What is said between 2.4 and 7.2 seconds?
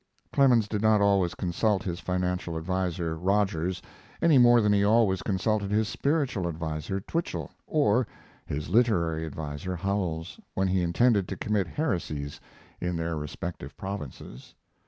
adviser, Rogers, any more than he always consulted his spiritual adviser,